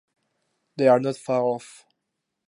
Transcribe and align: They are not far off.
They 0.77 0.87
are 0.87 0.99
not 0.99 1.15
far 1.17 1.43
off. 1.43 1.85